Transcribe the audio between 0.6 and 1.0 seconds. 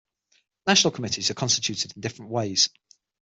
National